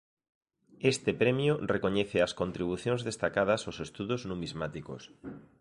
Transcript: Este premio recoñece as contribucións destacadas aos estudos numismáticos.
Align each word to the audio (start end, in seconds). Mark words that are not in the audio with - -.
Este 0.93 1.11
premio 1.21 1.53
recoñece 1.73 2.17
as 2.21 2.35
contribucións 2.41 3.01
destacadas 3.09 3.61
aos 3.63 3.77
estudos 3.85 4.21
numismáticos. 4.31 5.01